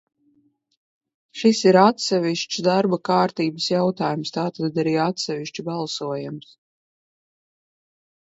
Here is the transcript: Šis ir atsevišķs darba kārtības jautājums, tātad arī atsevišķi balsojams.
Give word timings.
Šis 1.41 1.59
ir 1.71 1.77
atsevišķs 1.81 2.61
darba 2.67 2.99
kārtības 3.09 3.67
jautājums, 3.73 4.33
tātad 4.39 4.81
arī 4.85 4.95
atsevišķi 5.05 5.67
balsojams. 5.69 6.51